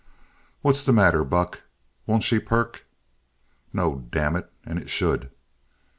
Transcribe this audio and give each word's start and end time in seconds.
"What's 0.63 0.83
the 0.83 0.93
matter, 0.93 1.23
Buck, 1.23 1.61
won't 2.07 2.23
she 2.23 2.39
perk?" 2.39 2.87
"No, 3.71 4.07
damn 4.11 4.35
it, 4.35 4.51
and 4.65 4.79
it 4.79 4.89
should." 4.89 5.29